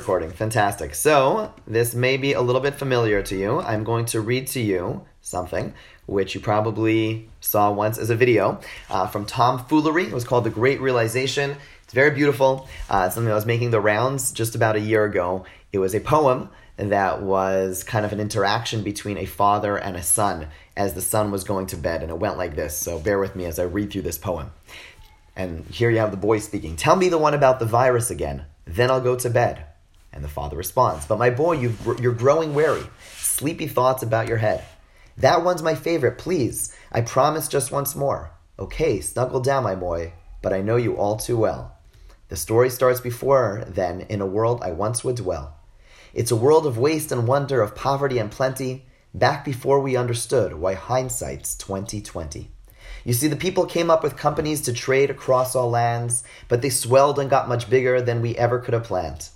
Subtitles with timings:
[0.00, 0.30] recording.
[0.30, 0.94] Fantastic.
[0.94, 3.60] So, this may be a little bit familiar to you.
[3.60, 5.72] I'm going to read to you something
[6.04, 10.04] which you probably saw once as a video uh, from Tom Foolery.
[10.04, 11.56] It was called The Great Realization.
[11.84, 12.68] It's very beautiful.
[12.90, 15.46] Uh, something that was making the rounds just about a year ago.
[15.72, 20.02] It was a poem that was kind of an interaction between a father and a
[20.02, 22.76] son as the son was going to bed, and it went like this.
[22.76, 24.50] So, bear with me as I read through this poem.
[25.34, 28.44] And here you have the boy speaking Tell me the one about the virus again,
[28.66, 29.64] then I'll go to bed.
[30.12, 32.82] And the father responds, But my boy, you you're growing wary.
[33.16, 34.64] Sleepy thoughts about your head.
[35.16, 36.74] That one's my favorite, please.
[36.90, 38.32] I promise just once more.
[38.58, 40.12] Okay, snuggle down, my boy,
[40.42, 41.76] but I know you all too well.
[42.28, 45.56] The story starts before then in a world I once would dwell.
[46.12, 50.54] It's a world of waste and wonder, of poverty and plenty, back before we understood
[50.54, 52.50] why hindsight's 2020.
[53.04, 56.70] You see, the people came up with companies to trade across all lands, but they
[56.70, 59.28] swelled and got much bigger than we ever could have planned.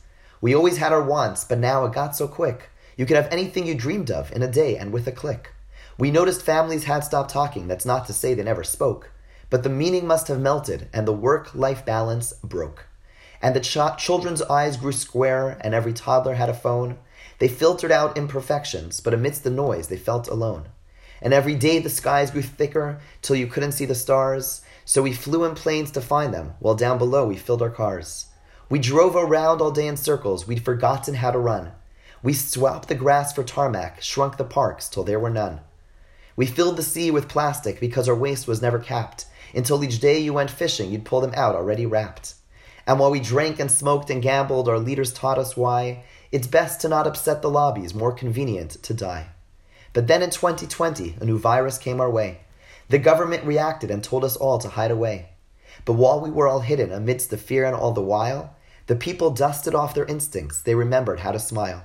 [0.45, 2.69] We always had our wants, but now it got so quick.
[2.99, 5.55] You could have anything you dreamed of in a day and with a click.
[5.97, 9.11] We noticed families had stopped talking, that's not to say they never spoke.
[9.49, 12.85] But the meaning must have melted, and the work life balance broke.
[13.41, 16.99] And the ch- children's eyes grew square, and every toddler had a phone.
[17.39, 20.69] They filtered out imperfections, but amidst the noise, they felt alone.
[21.23, 24.61] And every day the skies grew thicker till you couldn't see the stars.
[24.85, 28.27] So we flew in planes to find them, while down below we filled our cars.
[28.75, 31.71] We drove around all day in circles, we'd forgotten how to run.
[32.25, 35.61] We swapped the grass for tarmac, shrunk the parks till there were none.
[36.35, 40.19] We filled the sea with plastic because our waste was never capped, until each day
[40.19, 42.35] you went fishing, you'd pull them out already wrapped.
[42.85, 46.81] And while we drank and smoked and gambled, our leaders taught us why it's best
[46.81, 49.29] to not upset the lobbies, more convenient to die.
[49.93, 52.41] But then in 2020, a new virus came our way.
[52.89, 55.29] The government reacted and told us all to hide away.
[55.85, 58.57] But while we were all hidden amidst the fear and all the while,
[58.87, 60.63] the people dusted off their instincts.
[60.63, 61.85] They remembered how to smile.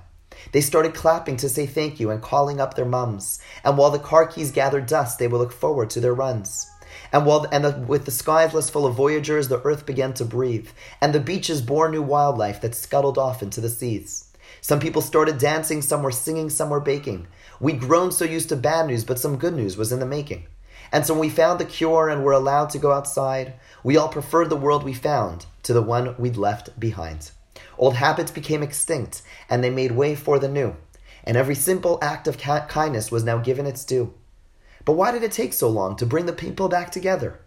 [0.51, 3.39] They started clapping to say thank you and calling up their mums.
[3.63, 6.69] And while the car keys gathered dust, they would look forward to their runs.
[7.11, 10.25] And while and the, with the skies less full of voyagers, the earth began to
[10.25, 10.69] breathe,
[11.01, 14.25] and the beaches bore new wildlife that scuttled off into the seas.
[14.61, 17.27] Some people started dancing, some were singing, some were baking.
[17.59, 20.47] We'd grown so used to bad news, but some good news was in the making.
[20.91, 24.09] And so when we found the cure and were allowed to go outside, we all
[24.09, 27.31] preferred the world we found to the one we'd left behind.
[27.77, 30.75] Old habits became extinct, and they made way for the new.
[31.23, 34.13] And every simple act of kindness was now given its due.
[34.85, 37.39] But why did it take so long to bring the people back together?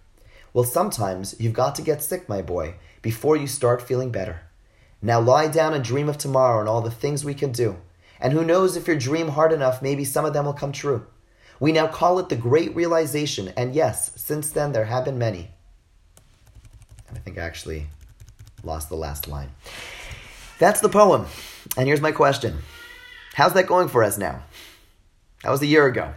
[0.52, 4.42] Well, sometimes you've got to get sick, my boy, before you start feeling better.
[5.00, 7.78] Now lie down and dream of tomorrow and all the things we can do.
[8.20, 11.06] And who knows if you dream hard enough, maybe some of them will come true.
[11.62, 15.52] We now call it the Great Realization, and yes, since then there have been many.
[17.14, 17.86] I think I actually
[18.64, 19.50] lost the last line.
[20.58, 21.26] That's the poem.
[21.76, 22.58] And here's my question
[23.34, 24.42] How's that going for us now?
[25.44, 26.12] That was a year ago.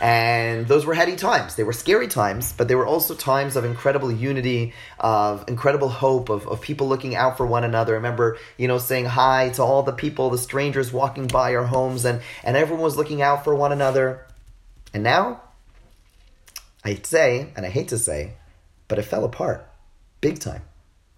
[0.00, 1.54] And those were heady times.
[1.54, 6.28] They were scary times, but they were also times of incredible unity, of incredible hope,
[6.28, 7.92] of, of people looking out for one another.
[7.92, 11.66] I remember, you know, saying hi to all the people, the strangers walking by our
[11.66, 14.24] homes, and, and everyone was looking out for one another.
[14.92, 15.42] And now,
[16.84, 18.34] I say, and I hate to say,
[18.86, 19.68] but it fell apart
[20.20, 20.62] big time.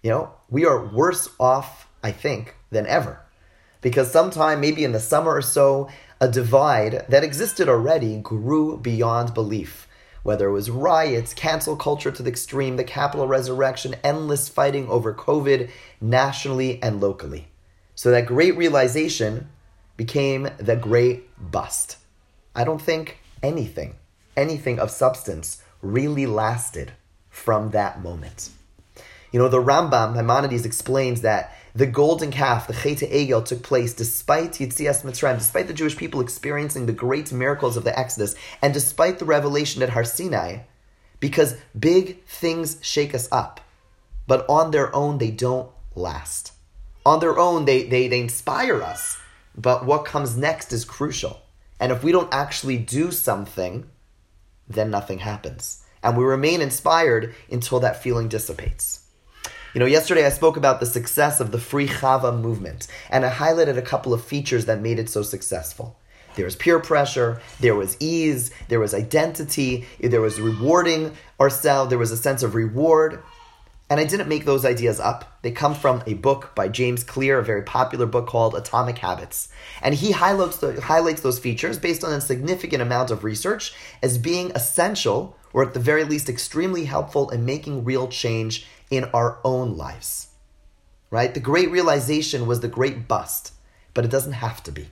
[0.03, 3.21] You know, we are worse off, I think, than ever.
[3.81, 5.89] Because sometime, maybe in the summer or so,
[6.19, 9.87] a divide that existed already grew beyond belief.
[10.23, 15.15] Whether it was riots, cancel culture to the extreme, the Capitol resurrection, endless fighting over
[15.15, 17.47] COVID nationally and locally.
[17.95, 19.49] So that great realization
[19.97, 21.97] became the great bust.
[22.55, 23.95] I don't think anything,
[24.35, 26.93] anything of substance really lasted
[27.29, 28.49] from that moment.
[29.31, 33.93] You know, the Rambam, Maimonides, explains that the golden calf, the Chet Egel, took place
[33.93, 38.73] despite Yitzias Mitzrayim, despite the Jewish people experiencing the great miracles of the Exodus, and
[38.73, 40.59] despite the revelation at Har Sinai,
[41.21, 43.61] because big things shake us up,
[44.27, 46.51] but on their own they don't last.
[47.05, 49.17] On their own, they, they, they inspire us,
[49.55, 51.41] but what comes next is crucial.
[51.81, 53.89] And if we don't actually do something,
[54.69, 55.83] then nothing happens.
[56.03, 58.99] And we remain inspired until that feeling dissipates.
[59.73, 63.31] You know, yesterday I spoke about the success of the Free Chava movement, and I
[63.31, 65.97] highlighted a couple of features that made it so successful.
[66.35, 71.97] There was peer pressure, there was ease, there was identity, there was rewarding ourselves, there
[71.97, 73.23] was a sense of reward,
[73.91, 75.37] and I didn't make those ideas up.
[75.41, 79.49] They come from a book by James Clear, a very popular book called Atomic Habits.
[79.81, 84.17] And he highlights, the, highlights those features based on a significant amount of research as
[84.17, 89.39] being essential, or at the very least extremely helpful in making real change in our
[89.43, 90.29] own lives.
[91.11, 91.33] right?
[91.33, 93.51] The great realization was the great bust,
[93.93, 94.87] but it doesn't have to be.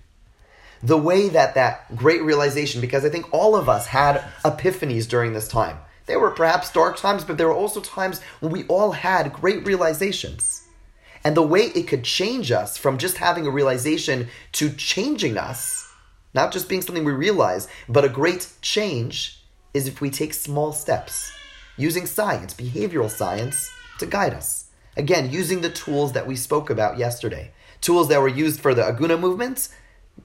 [0.83, 5.33] The way that that great realization, because I think all of us had epiphanies during
[5.33, 5.79] this time.
[6.09, 9.63] There were perhaps dark times, but there were also times when we all had great
[9.63, 10.67] realizations.
[11.23, 15.87] And the way it could change us from just having a realization to changing us,
[16.33, 19.43] not just being something we realize, but a great change,
[19.75, 21.31] is if we take small steps
[21.77, 23.69] using science, behavioral science,
[23.99, 24.65] to guide us.
[24.97, 27.51] Again, using the tools that we spoke about yesterday.
[27.81, 29.69] Tools that were used for the Aguna movement,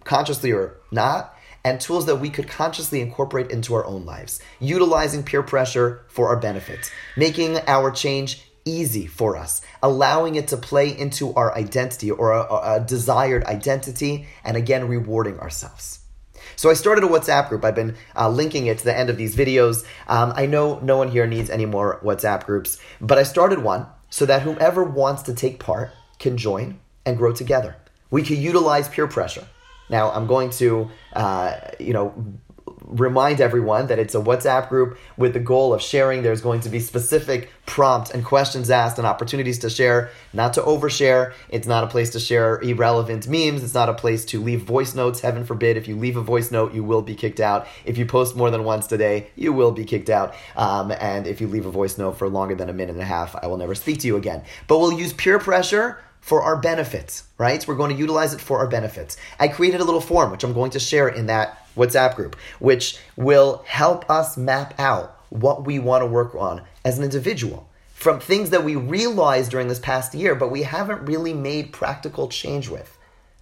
[0.03, 1.34] consciously or not,
[1.65, 4.41] and tools that we could consciously incorporate into our own lives.
[4.61, 10.57] Utilizing peer pressure for our benefit, making our change easy for us, allowing it to
[10.57, 16.01] play into our identity or a, a desired identity, and again, rewarding ourselves.
[16.57, 17.65] So I started a WhatsApp group.
[17.65, 19.85] I've been uh, linking it to the end of these videos.
[20.07, 23.87] Um, I know no one here needs any more WhatsApp groups, but I started one
[24.11, 27.77] so that whomever wants to take part can join and grow together.
[28.11, 29.47] We can utilize peer pressure.
[29.89, 32.15] Now, I'm going to, uh, you know,
[32.87, 36.23] remind everyone that it's a WhatsApp group with the goal of sharing.
[36.23, 40.63] There's going to be specific prompts and questions asked and opportunities to share, not to
[40.63, 41.33] overshare.
[41.49, 43.63] It's not a place to share irrelevant memes.
[43.65, 45.21] It's not a place to leave voice notes.
[45.21, 47.67] Heaven forbid, if you leave a voice note, you will be kicked out.
[47.85, 50.35] If you post more than once today, you will be kicked out.
[50.57, 53.07] Um, and if you leave a voice note for longer than a minute and a
[53.07, 54.43] half, I will never speak to you again.
[54.69, 57.69] But we'll use peer pressure for our benefits, right?
[57.69, 59.19] We're going to utilize it for our benefits.
[59.39, 62.97] I created a little form, which I'm going to share in that WhatsApp group, which
[63.15, 68.21] will help us map out what we want to work on as an individual from
[68.21, 72.71] things that we realized during this past year, but we haven't really made practical change
[72.71, 72.97] with,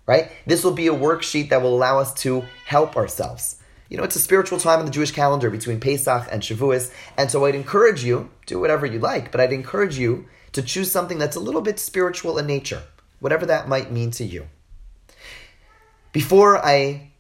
[0.07, 0.33] right?
[0.45, 3.63] This will be a worksheet that will allow us to help ourselves.
[3.91, 7.31] You know, it's a spiritual time in the Jewish calendar between Pesach and Shavuos, and
[7.31, 11.19] so I'd encourage you, do whatever you like, but I'd encourage you to choose something
[11.19, 12.83] that's a little bit spiritual in nature,
[13.21, 14.49] whatever that might mean to you.
[16.13, 17.13] Before I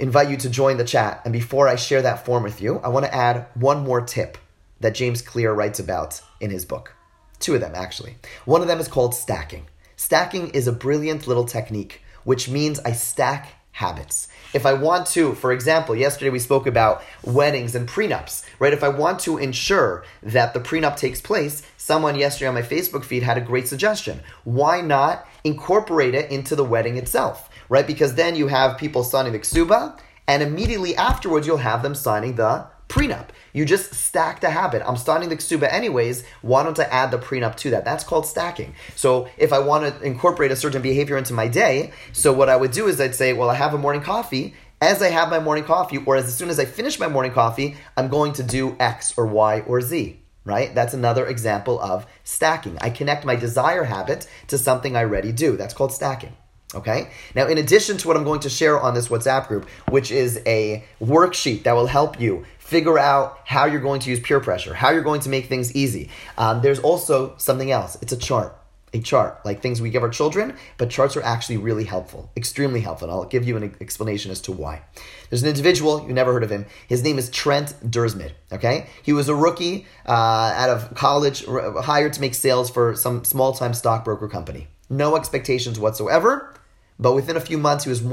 [0.00, 1.20] invite you to join the chat.
[1.24, 4.38] And before I share that form with you, I want to add one more tip
[4.80, 6.94] that James Clear writes about in his book.
[7.38, 8.16] Two of them, actually.
[8.46, 9.66] One of them is called stacking.
[9.96, 14.28] Stacking is a brilliant little technique, which means I stack habits.
[14.52, 18.72] If I want to, for example, yesterday we spoke about weddings and prenups, right?
[18.72, 23.04] If I want to ensure that the prenup takes place, someone yesterday on my Facebook
[23.04, 24.20] feed had a great suggestion.
[24.44, 27.50] Why not incorporate it into the wedding itself?
[27.70, 27.86] right?
[27.86, 32.34] Because then you have people signing the ksuba, and immediately afterwards you'll have them signing
[32.34, 33.28] the prenup.
[33.52, 34.82] You just stack the habit.
[34.84, 36.24] I'm starting the ksuba anyways.
[36.42, 37.84] Why don't I add the prenup to that?
[37.84, 38.74] That's called stacking.
[38.96, 42.56] So if I want to incorporate a certain behavior into my day, so what I
[42.56, 44.54] would do is I'd say, well, I have a morning coffee.
[44.82, 47.76] As I have my morning coffee, or as soon as I finish my morning coffee,
[47.96, 50.74] I'm going to do X or Y or Z right?
[50.74, 52.78] That's another example of stacking.
[52.80, 55.56] I connect my desire habit to something I already do.
[55.56, 56.34] That's called stacking.
[56.74, 57.10] Okay?
[57.34, 60.40] Now, in addition to what I'm going to share on this WhatsApp group, which is
[60.46, 64.74] a worksheet that will help you figure out how you're going to use peer pressure,
[64.74, 66.08] how you're going to make things easy,
[66.38, 67.98] um, there's also something else.
[68.00, 68.56] It's a chart.
[68.92, 72.80] A chart, like things we give our children, but charts are actually really helpful, extremely
[72.80, 73.08] helpful.
[73.08, 74.82] And I'll give you an explanation as to why.
[75.28, 76.66] There's an individual, you never heard of him.
[76.88, 78.88] His name is Trent Dyrsmid, okay?
[79.04, 83.52] He was a rookie uh, out of college, hired to make sales for some small
[83.52, 84.66] time stockbroker company.
[84.88, 86.52] No expectations whatsoever
[87.00, 88.04] but within a few months, he was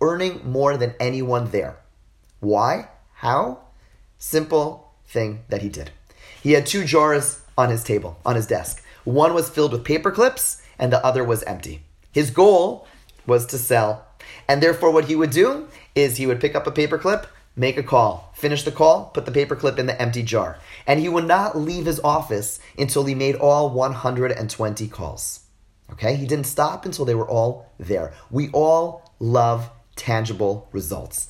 [0.00, 1.76] earning more than anyone there.
[2.38, 2.88] Why?
[3.14, 3.58] How?
[4.18, 5.90] Simple thing that he did.
[6.40, 8.84] He had two jars on his table, on his desk.
[9.02, 11.82] One was filled with paper clips, and the other was empty.
[12.12, 12.86] His goal
[13.26, 14.06] was to sell.
[14.48, 17.76] And therefore, what he would do is he would pick up a paper clip, make
[17.76, 20.58] a call, finish the call, put the paper clip in the empty jar.
[20.86, 25.40] And he would not leave his office until he made all 120 calls.
[25.92, 26.16] Okay?
[26.16, 28.12] He didn't stop until they were all there.
[28.30, 31.28] We all love tangible results.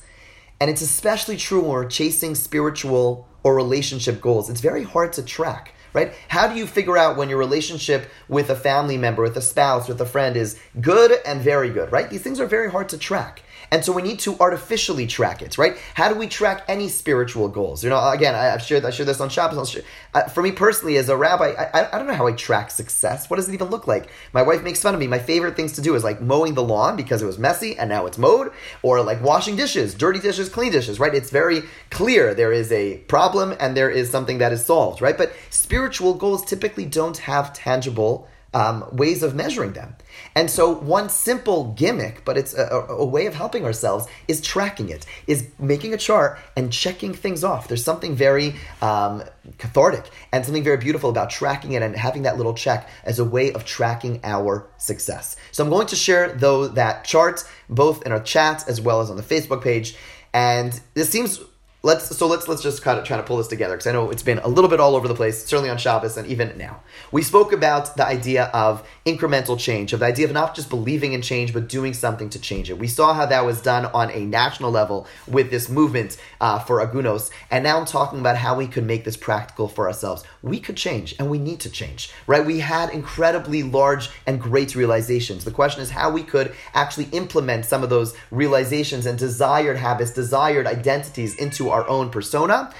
[0.59, 4.49] And it's especially true when we're chasing spiritual or relationship goals.
[4.49, 6.13] It's very hard to track, right?
[6.27, 9.87] How do you figure out when your relationship with a family member, with a spouse,
[9.87, 12.09] with a friend is good and very good, right?
[12.09, 13.41] These things are very hard to track.
[13.71, 15.77] And so we need to artificially track it, right?
[15.93, 17.85] How do we track any spiritual goals?
[17.85, 19.77] You know, again, I, have shared, I shared this on Shabbos.
[20.13, 23.29] Uh, for me personally, as a rabbi, I, I, don't know how I track success.
[23.29, 24.09] What does it even look like?
[24.33, 25.07] My wife makes fun of me.
[25.07, 27.89] My favorite things to do is like mowing the lawn because it was messy and
[27.89, 28.51] now it's mowed,
[28.83, 31.15] or like washing dishes, dirty dishes, clean dishes, right?
[31.15, 35.17] It's very clear there is a problem and there is something that is solved, right?
[35.17, 39.95] But spiritual goals typically don't have tangible um, ways of measuring them.
[40.35, 44.89] And so, one simple gimmick, but it's a, a, way of helping ourselves, is tracking
[44.89, 47.67] it, is making a chart and checking things off.
[47.67, 49.23] There's something very um,
[49.57, 53.25] cathartic and something very beautiful about tracking it and having that little check as a
[53.25, 55.37] way of tracking our success.
[55.51, 59.09] So, I'm going to share though that chart both in our chat as well as
[59.09, 59.95] on the Facebook page.
[60.33, 61.41] And this seems
[61.83, 64.11] let's so let's let's just kind of try to pull this together because I know
[64.11, 66.81] it's been a little bit all over the place, certainly on Shabbos and even now.
[67.11, 71.13] We spoke about the idea of incremental change, of the idea of not just believing
[71.13, 72.77] in change but doing something to change it.
[72.77, 76.85] We saw how that was done on a national level with this movement uh, for
[76.85, 80.23] Agunos, and now I'm talking about how we could make this practical for ourselves.
[80.43, 82.45] We could change, and we need to change, right?
[82.45, 85.45] We had incredibly large and great realizations.
[85.45, 90.11] The question is how we could actually implement some of those realizations and desired habits,
[90.11, 92.73] desired identities into our own persona.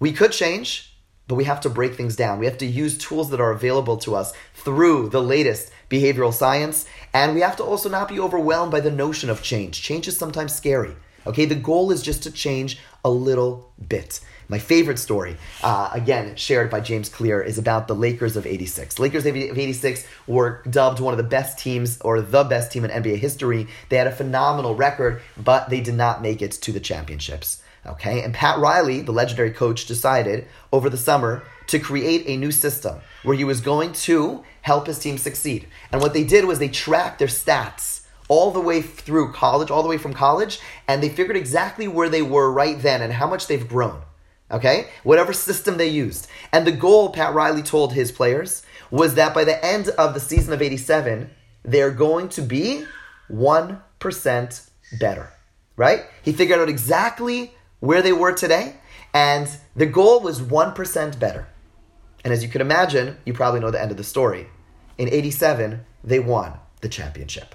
[0.00, 2.38] We could change, but we have to break things down.
[2.38, 6.86] We have to use tools that are available to us through the latest behavioral science.
[7.12, 9.82] And we have to also not be overwhelmed by the notion of change.
[9.82, 10.94] Change is sometimes scary.
[11.26, 14.20] Okay, the goal is just to change a little bit.
[14.50, 18.98] My favorite story, uh, again shared by James Clear, is about the Lakers of '86.
[18.98, 22.90] Lakers of '86 were dubbed one of the best teams or the best team in
[22.90, 23.66] NBA history.
[23.90, 27.62] They had a phenomenal record, but they did not make it to the championships.
[27.86, 32.50] Okay, and Pat Riley, the legendary coach, decided over the summer to create a new
[32.50, 35.66] system where he was going to help his team succeed.
[35.92, 39.82] And what they did was they tracked their stats all the way through college, all
[39.82, 43.26] the way from college, and they figured exactly where they were right then and how
[43.26, 44.02] much they've grown.
[44.50, 44.88] Okay?
[45.02, 46.26] Whatever system they used.
[46.52, 50.20] And the goal, Pat Riley told his players, was that by the end of the
[50.20, 51.30] season of 87,
[51.64, 52.84] they're going to be
[53.30, 55.32] 1% better.
[55.76, 56.04] Right?
[56.22, 58.76] He figured out exactly where they were today,
[59.14, 61.48] and the goal was 1% better.
[62.24, 64.48] And as you can imagine, you probably know the end of the story.
[64.96, 67.54] In 87, they won the championship.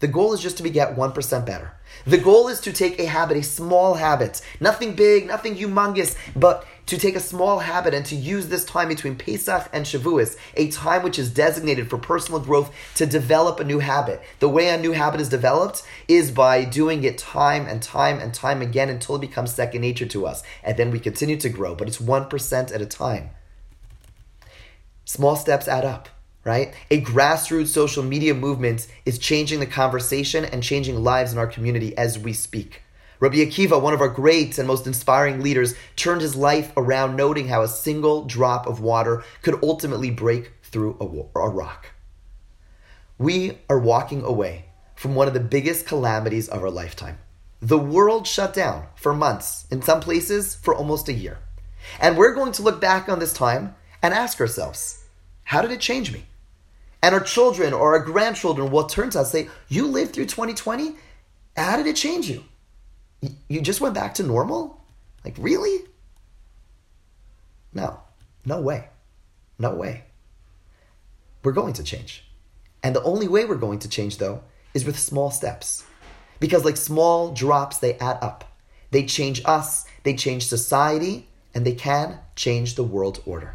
[0.00, 1.72] The goal is just to be get 1% better.
[2.06, 6.66] The goal is to take a habit, a small habit, nothing big, nothing humongous, but
[6.90, 10.72] to take a small habit and to use this time between Pesach and Shavuos, a
[10.72, 14.20] time which is designated for personal growth, to develop a new habit.
[14.40, 18.34] The way a new habit is developed is by doing it time and time and
[18.34, 20.42] time again until it becomes second nature to us.
[20.64, 23.30] And then we continue to grow, but it's 1% at a time.
[25.04, 26.08] Small steps add up
[26.42, 26.72] right?
[26.90, 31.94] A grassroots social media movement is changing the conversation and changing lives in our community
[31.98, 32.82] as we speak.
[33.20, 37.48] Rabbi Akiva, one of our great and most inspiring leaders, turned his life around noting
[37.48, 41.88] how a single drop of water could ultimately break through a, a rock.
[43.18, 44.64] We are walking away
[44.96, 47.18] from one of the biggest calamities of our lifetime.
[47.60, 51.40] The world shut down for months, in some places for almost a year.
[52.00, 55.04] And we're going to look back on this time and ask ourselves,
[55.44, 56.24] how did it change me?
[57.02, 60.26] And our children or our grandchildren will turn to us and say, You lived through
[60.26, 60.94] 2020?
[61.56, 62.44] How did it change you?
[63.48, 64.82] You just went back to normal?
[65.24, 65.84] Like, really?
[67.72, 68.00] No,
[68.44, 68.88] no way.
[69.58, 70.04] No way.
[71.42, 72.24] We're going to change.
[72.82, 75.84] And the only way we're going to change, though, is with small steps.
[76.38, 78.44] Because, like small drops, they add up.
[78.90, 83.54] They change us, they change society, and they can change the world order.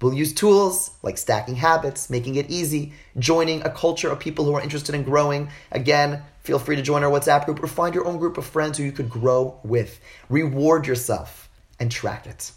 [0.00, 4.54] We'll use tools like stacking habits, making it easy, joining a culture of people who
[4.54, 5.48] are interested in growing.
[5.72, 8.78] Again, feel free to join our WhatsApp group or find your own group of friends
[8.78, 9.98] who you could grow with.
[10.28, 11.48] Reward yourself
[11.80, 12.52] and track it.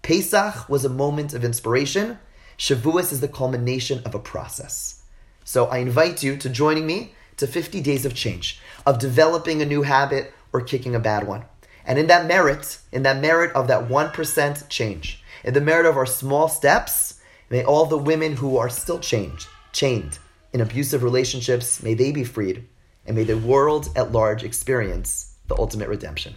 [0.00, 2.18] Pesach was a moment of inspiration.
[2.56, 5.02] Shavuos is the culmination of a process.
[5.44, 9.66] So I invite you to joining me to 50 days of change, of developing a
[9.66, 11.44] new habit or kicking a bad one.
[11.84, 15.96] And in that merit, in that merit of that 1% change, in the merit of
[15.96, 17.20] our small steps,
[17.50, 20.18] may all the women who are still chained, chained
[20.52, 22.66] in abusive relationships, may they be freed,
[23.06, 26.34] and may the world at large experience the ultimate redemption.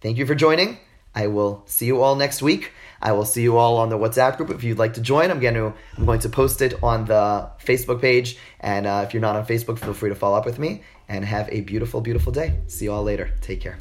[0.00, 0.78] Thank you for joining.
[1.14, 2.72] I will see you all next week.
[3.02, 5.30] I will see you all on the WhatsApp group if you'd like to join.
[5.30, 9.14] I'm going to I'm going to post it on the Facebook page, and uh, if
[9.14, 10.82] you're not on Facebook, feel free to follow up with me.
[11.08, 12.60] And have a beautiful, beautiful day.
[12.68, 13.32] See you all later.
[13.40, 13.78] Take care.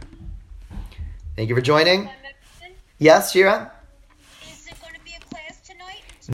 [1.35, 2.09] Thank you for joining.
[2.97, 3.71] Yes, Shira.